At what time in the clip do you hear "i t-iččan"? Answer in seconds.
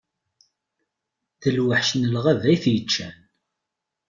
2.55-3.17